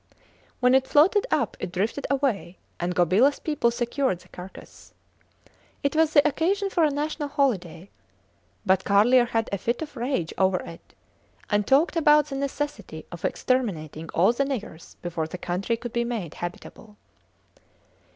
[0.61, 4.95] When it floated up it drifted away, and Gobilas people secured the carcase.
[5.83, 7.91] It was the occasion for a national holiday,
[8.65, 10.95] but Carlier had a fit of rage over it
[11.51, 16.03] and talked about the necessity of exterminating all the niggers before the country could be
[16.03, 16.97] made habitable.